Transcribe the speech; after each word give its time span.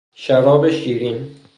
شراب 0.13 0.69
شیرین 0.69 1.35